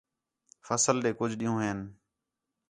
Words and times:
فصل 0.65 0.95
ݙے 1.03 1.11
کُج 1.19 1.31
ݙِین٘ہوں 1.39 1.59
ہین 1.63 1.79